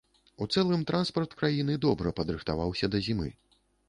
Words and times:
У 0.43 0.45
цэлым 0.53 0.85
транспарт 0.91 1.35
краіны 1.41 1.75
добра 1.85 2.13
падрыхтаваўся 2.21 2.91
да 2.95 3.03
зімы. 3.09 3.29